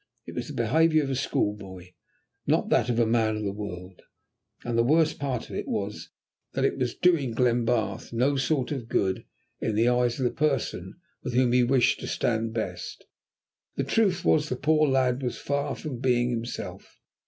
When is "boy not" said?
1.55-2.69